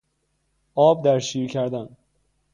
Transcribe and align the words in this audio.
آب 0.75 1.03
در 1.03 1.19
شیر 1.19 1.47
کردن 1.51 1.97